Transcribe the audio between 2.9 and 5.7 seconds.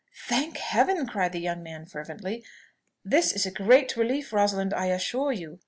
"This is a great relief, Rosalind, I assure you.